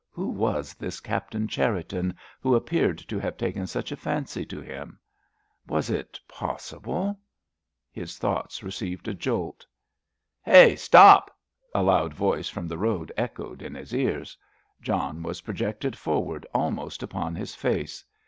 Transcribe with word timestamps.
Who 0.09 0.29
was 0.29 0.73
this 0.73 0.99
Captain 0.99 1.47
Cherriton, 1.47 2.15
who 2.41 2.55
appeared 2.55 2.97
to 3.07 3.19
have 3.19 3.37
taken 3.37 3.67
such 3.67 3.91
a 3.91 3.95
fancy 3.95 4.47
to 4.47 4.59
him? 4.59 4.99
Was 5.67 5.91
it 5.91 6.19
possible——? 6.27 7.19
His 7.91 8.17
thoughts 8.17 8.63
received 8.63 9.07
a 9.07 9.13
jolt. 9.13 9.63
"Hey, 10.43 10.75
stop!" 10.75 11.37
a 11.75 11.83
loud 11.83 12.15
voice 12.15 12.49
from 12.49 12.67
the 12.67 12.79
road 12.79 13.11
echoed 13.15 13.61
in 13.61 13.75
his 13.75 13.93
ears. 13.93 14.35
John 14.81 15.21
was 15.21 15.41
projected 15.41 15.95
forward 15.95 16.47
almost 16.51 17.03
upon 17.03 17.35
his 17.35 17.53
face. 17.53 18.03